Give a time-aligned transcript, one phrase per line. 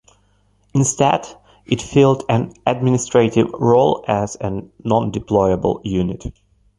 [0.73, 1.27] Instead,
[1.67, 4.49] it filled an administrative role as a
[4.83, 6.23] non-deployable unit.